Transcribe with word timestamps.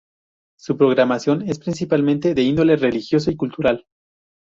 Su 0.57 0.77
programación 0.77 1.47
es 1.47 1.59
principalmente 1.59 2.33
de 2.33 2.41
índole 2.41 2.75
religioso 2.75 3.29
y 3.29 3.35
cultural. 3.35 3.85